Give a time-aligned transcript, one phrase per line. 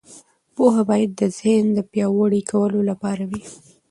[0.55, 3.43] پوهه باید د ذهن د پیاوړي کولو لپاره وي.